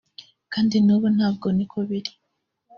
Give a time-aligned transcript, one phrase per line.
[0.53, 2.11] kandi n’ubu ntabwo niko biri